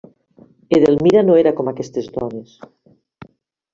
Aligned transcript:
Edelmira 0.77 1.21
no 1.27 1.37
era 1.43 1.53
com 1.61 1.71
aquestes 1.73 2.11
dones. 2.19 2.57